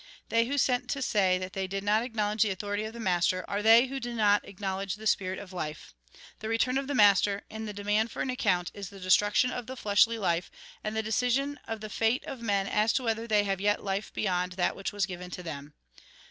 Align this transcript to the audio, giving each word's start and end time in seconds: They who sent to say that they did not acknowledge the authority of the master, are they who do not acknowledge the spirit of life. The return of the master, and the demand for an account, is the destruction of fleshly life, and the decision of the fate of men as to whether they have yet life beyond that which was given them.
They 0.29 0.45
who 0.47 0.57
sent 0.57 0.89
to 0.89 1.01
say 1.03 1.37
that 1.37 1.53
they 1.53 1.67
did 1.67 1.83
not 1.83 2.01
acknowledge 2.01 2.41
the 2.41 2.49
authority 2.49 2.85
of 2.85 2.93
the 2.93 2.99
master, 2.99 3.45
are 3.47 3.61
they 3.61 3.85
who 3.85 3.99
do 3.99 4.15
not 4.15 4.43
acknowledge 4.43 4.95
the 4.95 5.05
spirit 5.05 5.37
of 5.37 5.53
life. 5.53 5.93
The 6.39 6.49
return 6.49 6.79
of 6.79 6.87
the 6.87 6.95
master, 6.95 7.43
and 7.51 7.67
the 7.67 7.71
demand 7.71 8.09
for 8.09 8.23
an 8.23 8.31
account, 8.31 8.71
is 8.73 8.89
the 8.89 8.99
destruction 8.99 9.51
of 9.51 9.67
fleshly 9.77 10.17
life, 10.17 10.49
and 10.83 10.95
the 10.97 11.03
decision 11.03 11.59
of 11.67 11.81
the 11.81 11.89
fate 11.91 12.23
of 12.25 12.41
men 12.41 12.65
as 12.67 12.91
to 12.93 13.03
whether 13.03 13.27
they 13.27 13.43
have 13.43 13.61
yet 13.61 13.83
life 13.83 14.11
beyond 14.11 14.53
that 14.53 14.75
which 14.75 14.91
was 14.91 15.05
given 15.05 15.29
them. 15.29 15.75